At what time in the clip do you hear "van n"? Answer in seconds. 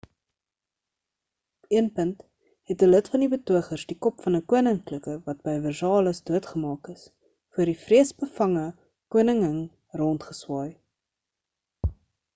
4.25-4.47